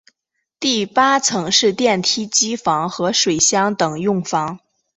[0.59, 4.59] 第八层是电梯机房和水箱等用房。